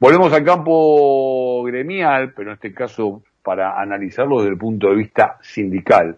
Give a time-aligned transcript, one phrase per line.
[0.00, 5.36] Volvemos al campo gremial, pero en este caso para analizarlo desde el punto de vista
[5.42, 6.16] sindical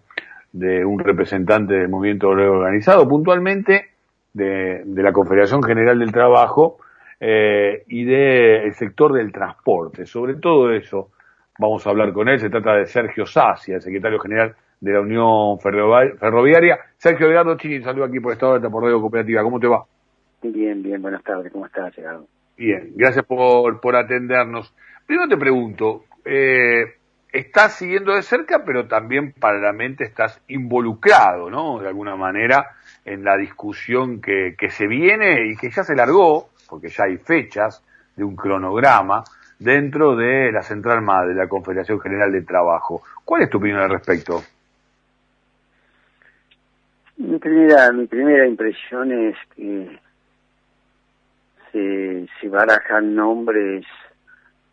[0.53, 3.89] de un representante del movimiento organizado, puntualmente
[4.35, 6.79] de, la Confederación General del Trabajo
[7.19, 10.07] eh, y del sector del transporte.
[10.07, 11.11] Sobre todo eso
[11.59, 12.39] vamos a hablar con él.
[12.39, 16.79] Se trata de Sergio Sacia, el secretario general de la Unión Ferroviaria.
[16.99, 19.43] Sergio Eduardo Chini, saludo aquí por Estado de por Radio Cooperativa.
[19.43, 19.85] ¿Cómo te va?
[20.41, 21.51] Bien, bien, buenas tardes.
[21.51, 22.29] ¿Cómo estás, Gerardo?
[22.57, 24.75] Bien, gracias por, por atendernos.
[25.07, 26.95] Primero te pregunto, eh,
[27.33, 31.81] estás siguiendo de cerca, pero también paralelamente estás involucrado, ¿no?
[31.81, 32.67] De alguna manera
[33.05, 37.17] en la discusión que, que se viene y que ya se largó, porque ya hay
[37.19, 37.83] fechas
[38.17, 39.25] de un cronograma
[39.59, 43.03] dentro de la central madre de la Confederación General de Trabajo.
[43.25, 44.43] ¿Cuál es tu opinión al respecto?
[47.17, 49.99] Mi primera, mi primera impresión es que
[51.73, 53.85] se, se barajan nombres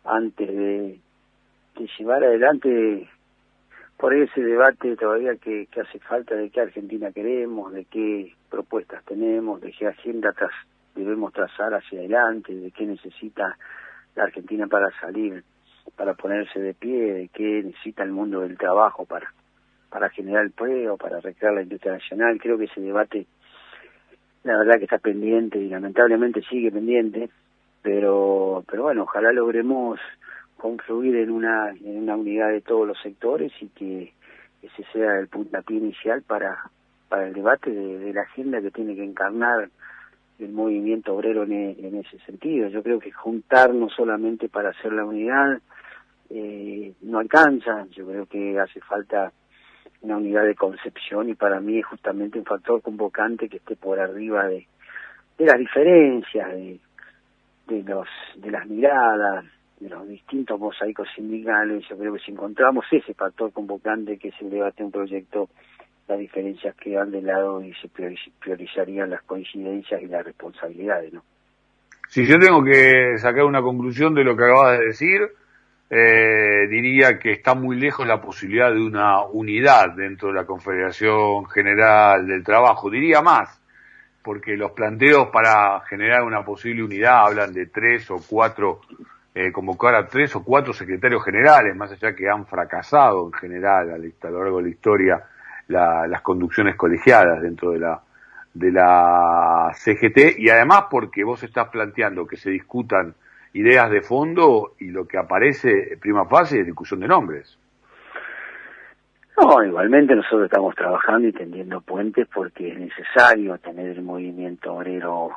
[0.04, 1.00] antes de,
[1.98, 3.08] llevar adelante
[3.96, 9.60] por ese debate todavía que, hace falta de qué Argentina queremos, de qué propuestas tenemos,
[9.60, 10.34] de qué agenda
[10.94, 13.56] debemos trazar hacia adelante, de qué necesita
[14.14, 15.42] la Argentina para salir,
[15.96, 19.32] para ponerse de pie, de qué necesita el mundo del trabajo para
[19.90, 22.38] para generar empleo, para recrear la industria nacional.
[22.40, 23.26] Creo que ese debate
[24.44, 27.30] la verdad que está pendiente y lamentablemente sigue pendiente,
[27.82, 29.98] pero, pero bueno, ojalá logremos
[30.56, 34.12] confluir en una, en una unidad de todos los sectores y que
[34.62, 36.70] ese sea el puntapié inicial para,
[37.08, 39.70] para el debate de, la agenda que tiene que encarnar
[40.38, 42.68] el movimiento obrero en, en, ese sentido.
[42.68, 45.60] Yo creo que juntarnos solamente para hacer la unidad
[46.30, 49.32] eh, no alcanza, yo creo que hace falta
[50.02, 54.00] una unidad de concepción y para mí es justamente un factor convocante que esté por
[54.00, 54.66] arriba de,
[55.38, 56.78] de las diferencias, de,
[57.68, 59.44] de, los, de las miradas,
[59.78, 61.84] de los distintos mosaicos sindicales.
[61.88, 65.48] Yo creo que si encontramos ese factor convocante que es el debate de un proyecto,
[66.08, 67.88] las diferencias quedan de lado y se
[68.40, 71.22] priorizarían las coincidencias y las responsabilidades, ¿no?
[72.08, 75.20] Si yo tengo que sacar una conclusión de lo que acabas de decir,
[75.92, 81.46] eh, diría que está muy lejos la posibilidad de una unidad dentro de la Confederación
[81.46, 82.88] General del Trabajo.
[82.88, 83.60] Diría más,
[84.22, 88.82] porque los planteos para generar una posible unidad hablan de tres o cuatro,
[89.34, 93.90] eh, convocar a tres o cuatro secretarios generales, más allá que han fracasado en general
[93.90, 95.24] a, lo largo de la historia
[95.66, 98.00] las conducciones colegiadas dentro de la,
[98.54, 103.14] de la CGT, y además porque vos estás planteando que se discutan
[103.52, 107.58] ideas de fondo y lo que aparece prima fase es discusión de nombres.
[109.36, 115.30] No, igualmente nosotros estamos trabajando y tendiendo puentes porque es necesario tener el movimiento obrero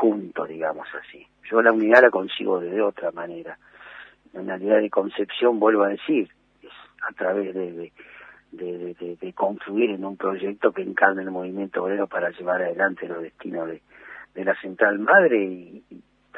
[0.00, 1.26] junto, digamos así.
[1.50, 3.58] Yo la unidad la consigo de otra manera.
[4.32, 6.30] La unidad de concepción, vuelvo a decir,
[6.62, 6.70] es
[7.06, 7.92] a través de,
[8.52, 13.68] de, confluir en un proyecto que encarne el movimiento obrero para llevar adelante los destinos
[13.68, 13.82] de,
[14.34, 15.84] de la central madre y,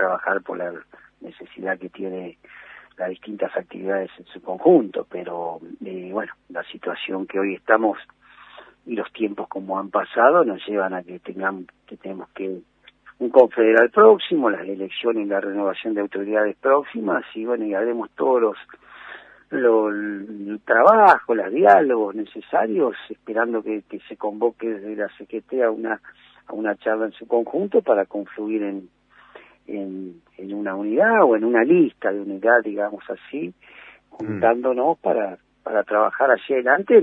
[0.03, 0.73] trabajar por la
[1.21, 2.37] necesidad que tiene
[2.99, 7.99] las distintas actividades en su conjunto, pero eh, bueno, la situación que hoy estamos
[8.85, 12.63] y los tiempos como han pasado nos llevan a que tengamos que tenemos que
[13.21, 18.11] un confederal próximo, las elecciones y la renovación de autoridades próximas y bueno, y haremos
[18.17, 18.57] todos los
[19.51, 26.01] los trabajos, los diálogos necesarios, esperando que, que se convoque desde la CGT a una
[26.47, 28.89] a una charla en su conjunto para confluir en,
[29.67, 33.53] en, en una unidad o en una lista de unidad, digamos así,
[34.11, 37.03] juntándonos para, para trabajar hacia adelante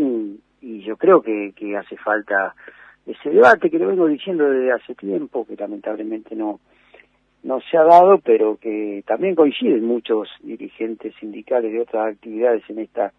[0.62, 2.54] y yo creo que, que hace falta
[3.06, 6.60] ese debate que lo vengo diciendo desde hace tiempo, que lamentablemente no,
[7.44, 12.80] no se ha dado, pero que también coinciden muchos dirigentes sindicales de otras actividades en
[12.80, 13.14] esta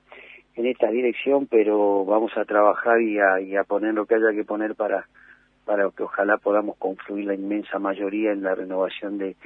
[0.57, 4.33] en esta dirección, pero vamos a trabajar y a, y a poner lo que haya
[4.35, 5.07] que poner para
[5.71, 9.37] para que ojalá podamos confluir la inmensa mayoría en la renovación de,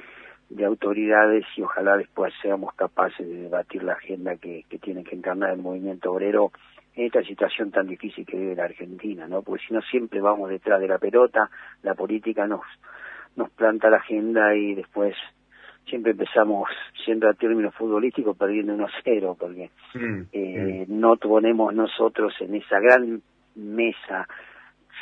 [0.49, 5.15] de autoridades y ojalá después seamos capaces de debatir la agenda que, que tiene que
[5.15, 6.51] encarnar el movimiento obrero
[6.95, 9.43] en esta situación tan difícil que vive la Argentina, ¿no?
[9.43, 11.47] Porque si no siempre vamos detrás de la pelota,
[11.83, 12.61] la política nos
[13.35, 15.15] nos planta la agenda y después
[15.87, 16.69] siempre empezamos
[17.05, 20.99] siendo a términos futbolísticos perdiendo 1-0 porque mm, eh, mm.
[20.99, 23.21] no ponemos nosotros en esa gran
[23.53, 24.27] mesa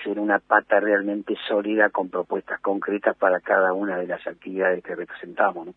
[0.04, 4.96] ser una pata realmente sólida con propuestas concretas para cada una de las actividades que
[4.96, 5.68] representamos.
[5.68, 5.74] ¿no?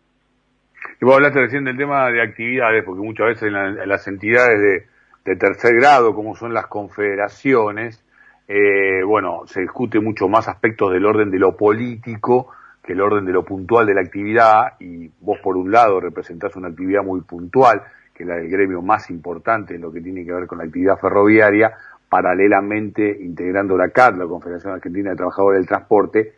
[0.99, 4.87] Y vos hablaste recién del tema de actividades, porque muchas veces en, las entidades
[5.23, 8.03] de, tercer grado, como son las confederaciones,
[8.47, 12.51] eh, bueno, se discute mucho más aspectos del orden de lo político
[12.87, 16.55] que el orden de lo puntual de la actividad, y vos por un lado representás
[16.55, 17.83] una actividad muy puntual,
[18.13, 20.63] que es la del gremio más importante en lo que tiene que ver con la
[20.63, 21.77] actividad ferroviaria,
[22.09, 26.33] paralelamente integrando la CAT, la Confederación Argentina de Trabajadores del Transporte,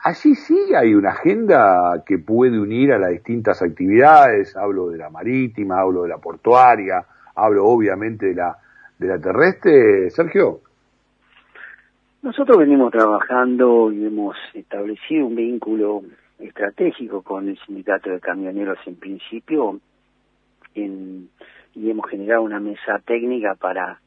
[0.00, 5.10] allí sí hay una agenda que puede unir a las distintas actividades, hablo de la
[5.10, 7.04] marítima, hablo de la portuaria,
[7.34, 8.56] hablo obviamente de la,
[8.98, 10.60] de la terrestre, Sergio.
[12.22, 16.02] Nosotros venimos trabajando y hemos establecido un vínculo
[16.38, 19.80] estratégico con el sindicato de camioneros en principio
[20.74, 24.00] y hemos generado una mesa técnica para,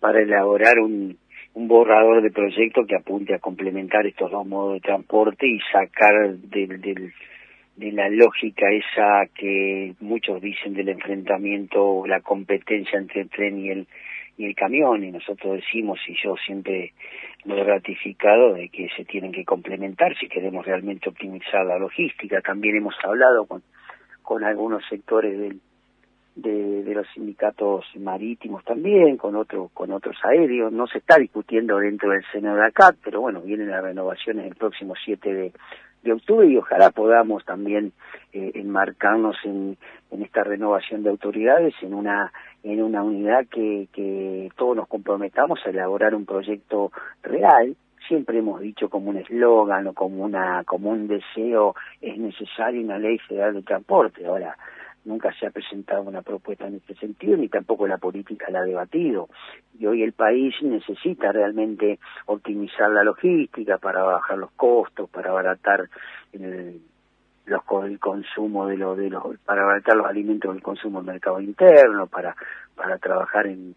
[0.00, 1.18] para elaborar un,
[1.54, 6.34] un borrador de proyecto que apunte a complementar estos dos modos de transporte y sacar
[6.36, 7.12] del, del,
[7.76, 13.70] de la lógica esa que muchos dicen del enfrentamiento, la competencia entre el tren y
[13.70, 13.86] el
[14.40, 16.94] y el camión y nosotros decimos y yo siempre
[17.44, 22.40] lo he ratificado de que se tienen que complementar si queremos realmente optimizar la logística.
[22.40, 23.62] También hemos hablado con,
[24.22, 25.60] con algunos sectores del,
[26.36, 30.72] de, los sindicatos marítimos también, con otros con otros aéreos.
[30.72, 34.56] No se está discutiendo dentro del seno de ACAT, pero bueno, vienen las renovaciones el
[34.56, 35.52] próximo 7 de,
[36.02, 37.92] de octubre y ojalá podamos también
[38.32, 39.76] eh, enmarcarnos en,
[40.10, 45.60] en esta renovación de autoridades en una en una unidad que, que todos nos comprometamos
[45.64, 46.92] a elaborar un proyecto
[47.22, 47.74] real
[48.06, 52.98] siempre hemos dicho como un eslogan o como una como un deseo es necesaria una
[52.98, 54.56] ley federal de transporte ahora
[55.04, 58.64] nunca se ha presentado una propuesta en este sentido ni tampoco la política la ha
[58.64, 59.28] debatido.
[59.78, 65.88] Y hoy el país necesita realmente optimizar la logística para bajar los costos para abaratar
[66.32, 66.80] el,
[67.46, 71.40] los el consumo de los de los para abaratar los alimentos del consumo del mercado
[71.40, 72.36] interno para
[72.76, 73.74] para trabajar en,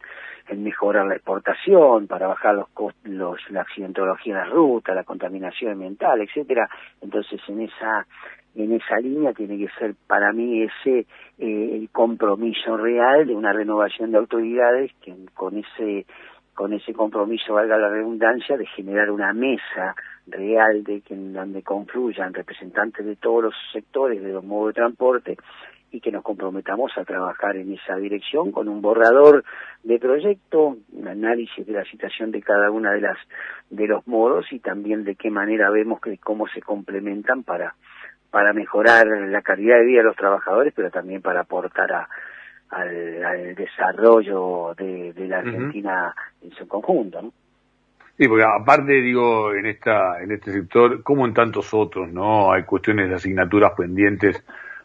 [0.48, 2.68] en mejorar la exportación para bajar los
[3.04, 6.70] los la accidentología en la ruta la contaminación ambiental etcétera.
[7.02, 8.06] Entonces en esa
[8.56, 11.06] en esa línea tiene que ser para mí ese
[11.40, 16.06] eh, el compromiso real de una renovación de autoridades que con ese
[16.54, 19.96] con ese compromiso, valga la redundancia, de generar una mesa
[20.28, 25.38] real de que donde confluyan representantes de todos los sectores de los modos de transporte
[25.92, 29.44] y que nos comprometamos a trabajar en esa dirección con un borrador
[29.84, 33.18] de proyecto, un análisis de la situación de cada una de las
[33.70, 37.76] de los modos y también de qué manera vemos que cómo se complementan para
[38.34, 42.10] para mejorar la calidad de vida de los trabajadores, pero también para aportar a,
[42.72, 47.32] al, desarrollo de, la Argentina en su conjunto, ¿no?
[48.18, 52.64] Sí, porque aparte digo en esta en este sector, como en tantos otros, no, hay
[52.64, 54.44] cuestiones de asignaturas pendientes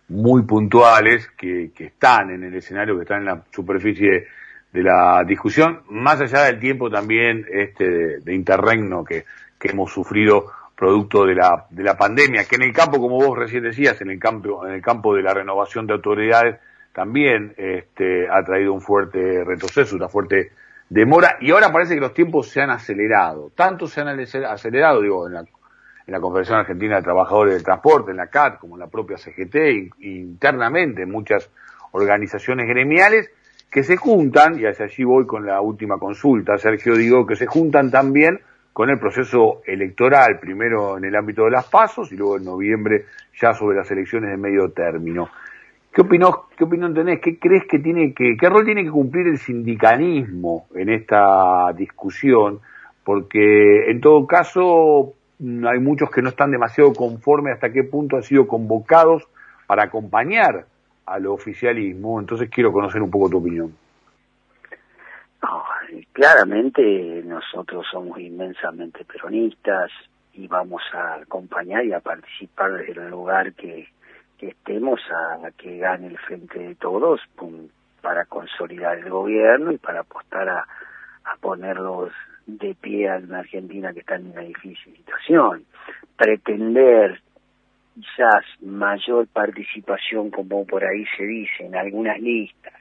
[0.09, 4.27] muy puntuales que, que están en el escenario, que están en la superficie
[4.75, 9.25] de la discusión, más allá del tiempo también este de, de interregno que,
[9.59, 13.37] que hemos sufrido producto de la, de la pandemia, que en el campo, como vos
[13.37, 16.61] recién decías, en el campo, en el campo de la renovación de autoridades,
[16.93, 20.53] también este, ha traído un fuerte retroceso, una fuerte
[20.89, 23.51] demora, y ahora parece que los tiempos se han acelerado.
[23.57, 28.13] Tanto se han acelerado, digo, en la, en la Confederación Argentina de Trabajadores del Transporte,
[28.13, 31.51] en la CAT, como en la propia CGT, internamente en muchas
[31.91, 33.33] organizaciones gremiales,
[33.69, 37.47] que se juntan, y hacia allí voy con la última consulta, Sergio, digo, que se
[37.47, 38.41] juntan también
[38.79, 43.07] con el proceso electoral, primero en el ámbito de las pasos y luego en noviembre
[43.37, 45.31] ya sobre las elecciones de medio término.
[45.93, 47.21] ¿Qué, opinó, ¿Qué opinión tenés?
[47.21, 52.61] ¿Qué crees que tiene que, qué rol tiene que cumplir el sindicalismo en esta discusión?
[53.03, 58.23] Porque en todo caso hay muchos que no están demasiado conformes hasta qué punto han
[58.23, 59.27] sido convocados
[59.67, 60.67] para acompañar
[61.05, 62.21] al oficialismo.
[62.21, 63.73] Entonces quiero conocer un poco tu opinión.
[66.19, 69.89] Claramente nosotros somos inmensamente peronistas
[70.33, 73.87] y vamos a acompañar y a participar desde el lugar que,
[74.41, 77.21] estemos a, que gane el frente de todos
[78.03, 80.67] para consolidar el gobierno y para apostar a,
[81.23, 82.11] a ponerlos
[82.47, 85.67] de pie a una Argentina que está en una difícil situación.
[86.17, 87.21] Pretender
[87.95, 92.75] quizás mayor participación, como por ahí se dice, en algunas listas,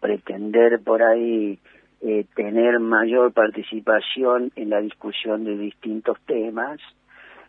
[0.00, 1.58] pretender por ahí
[2.00, 6.78] eh, tener mayor participación en la discusión de distintos temas.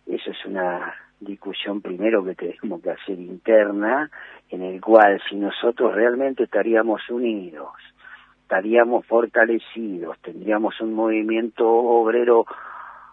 [0.07, 4.09] Eso es una discusión primero que tenemos que hacer interna,
[4.49, 7.73] en el cual si nosotros realmente estaríamos unidos,
[8.41, 12.45] estaríamos fortalecidos, tendríamos un movimiento obrero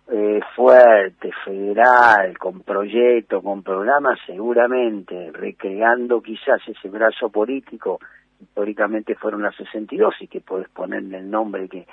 [0.09, 7.99] eh, fuerte, federal, con proyectos, con programas, seguramente recreando quizás ese brazo político
[8.41, 11.87] históricamente fueron las 62 y que puedes ponerle el nombre que,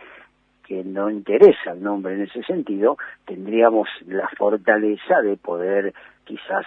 [0.65, 6.65] que no interesa el nombre en ese sentido, tendríamos la fortaleza de poder quizás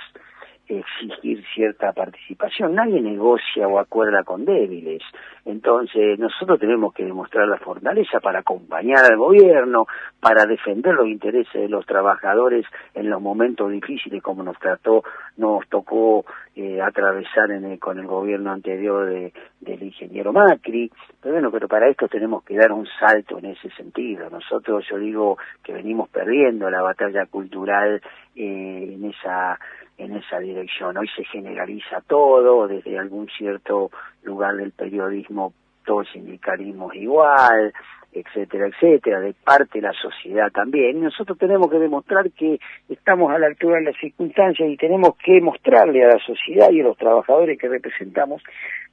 [0.69, 2.75] exigir cierta participación.
[2.75, 5.03] Nadie negocia o acuerda con débiles.
[5.45, 9.87] Entonces, nosotros tenemos que demostrar la fortaleza para acompañar al gobierno,
[10.21, 15.05] para defender los intereses de los trabajadores en los momentos difíciles como nos trató,
[15.37, 20.91] nos tocó eh, atravesar en con el gobierno anterior de, del ingeniero Macri.
[21.21, 24.29] Pero bueno, pero para esto tenemos que dar un salto en ese sentido.
[24.31, 28.01] Nosotros, yo digo que venimos perdiendo la batalla cultural
[28.35, 29.59] eh, en esa
[29.99, 30.97] en esa dirección.
[30.97, 33.91] Hoy se generaliza todo, desde algún cierto
[34.23, 35.53] lugar del periodismo,
[35.85, 37.73] todo el sindicalismo es igual,
[38.13, 41.01] etcétera, etcétera, de parte de la sociedad también.
[41.01, 45.41] nosotros tenemos que demostrar que estamos a la altura de las circunstancias y tenemos que
[45.41, 48.43] mostrarle a la sociedad y a los trabajadores que representamos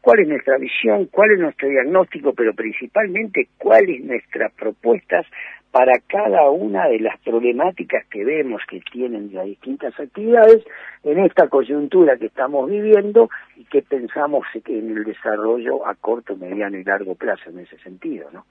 [0.02, 5.26] cuál es nuestra visión, cuál es nuestro diagnóstico, pero principalmente cuáles nuestras propuestas
[5.74, 10.64] para cada una de las problemáticas que vemos que tienen las distintas actividades
[11.04, 13.28] en esta coyuntura que estamos viviendo
[13.58, 18.30] y que pensamos en el desarrollo a corto, mediano y largo plazo en ese sentido,
[18.32, 18.46] ¿no?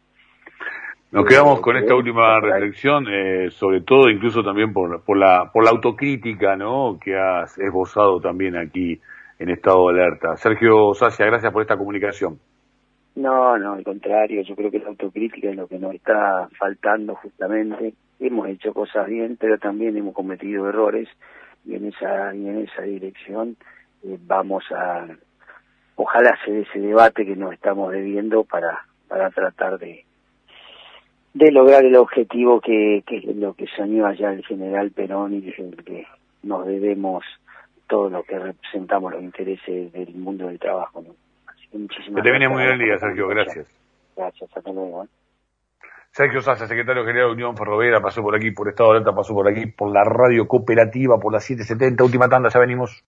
[1.12, 5.62] Nos quedamos con esta última reflexión, eh, sobre todo incluso también por, por, la, por
[5.62, 6.98] la autocrítica ¿no?
[7.00, 9.00] que has esbozado también aquí
[9.38, 10.36] en estado de alerta.
[10.36, 12.40] Sergio Sacia, gracias por esta comunicación.
[13.14, 17.14] No, no, al contrario, yo creo que la autocrítica es lo que nos está faltando
[17.16, 17.94] justamente.
[18.18, 21.08] Hemos hecho cosas bien, pero también hemos cometido errores
[21.66, 23.56] y en esa, y en esa dirección
[24.04, 25.06] eh, vamos a,
[25.96, 30.04] ojalá se ese debate que nos estamos debiendo para, para tratar de,
[31.34, 36.06] de lograr el objetivo que, es lo que soñó allá el general Perón y que
[36.42, 37.24] nos debemos
[37.88, 41.02] todo lo que representamos los intereses del mundo del trabajo.
[41.02, 41.14] ¿no?
[41.72, 43.66] Que te viene muy bien el día, Sergio, gracias.
[44.14, 45.06] Gracias, hasta luego.
[46.10, 49.32] Sergio Sasa, secretario general de Unión Ferroviaria, pasó por aquí, por Estado de Alerta, pasó
[49.32, 53.00] por aquí, por la radio cooperativa, por la 770, última tanda, ya venimos.